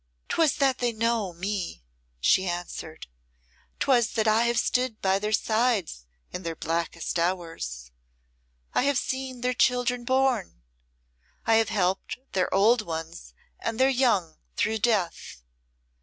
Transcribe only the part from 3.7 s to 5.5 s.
"'twas that I have stood by their